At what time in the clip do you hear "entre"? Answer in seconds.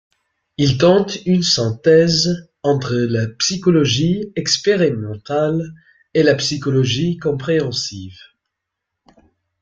2.63-2.95